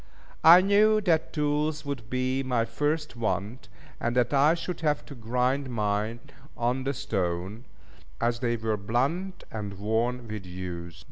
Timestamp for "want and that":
3.15-4.33